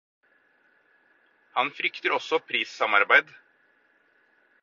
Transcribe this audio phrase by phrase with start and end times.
[1.59, 3.31] Han frykter også prissamarbeid.